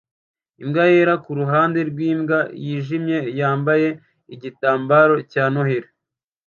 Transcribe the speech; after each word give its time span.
Imbwa 0.63 0.83
yera 0.93 1.13
kuruhande 1.23 1.79
rwimbwa 1.89 2.39
yijimye 2.65 3.17
yambaye 3.39 3.89
igitambaro 4.33 5.15
cya 5.31 5.43
Noheri 5.53 5.89